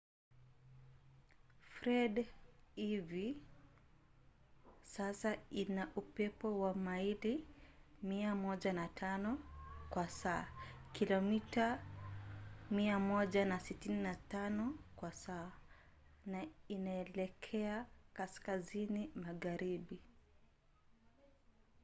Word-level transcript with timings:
fred 1.73 2.15
hivi 2.75 3.27
sasa 4.83 5.37
ina 5.51 5.91
upepo 5.95 6.59
wa 6.59 6.73
maili 6.73 7.47
105 8.03 9.37
kwa 9.89 10.09
saa 10.09 10.47
kilomita 10.93 11.83
165 12.71 14.71
kwa 14.95 15.11
saa 15.11 15.51
na 16.25 16.45
inaelekea 16.67 17.85
kaskazini 18.13 19.11
magharibi 19.15 19.99